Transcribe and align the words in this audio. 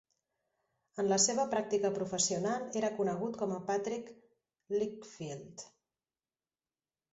En 1.03 1.09
la 1.11 1.19
seva 1.25 1.43
pràctica 1.51 1.91
professional 1.97 2.65
era 2.81 2.91
conegut 3.01 3.37
com 3.43 3.55
a 3.57 3.61
Patrick 3.69 4.11
Lichfield. 4.81 5.69